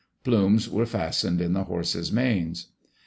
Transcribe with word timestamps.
Plumes 0.23 0.67
were 0.67 0.87
fastened 0.87 1.39
in 1.41 1.53
the 1.53 1.65
horses* 1.65 2.11
manes. 2.11 2.69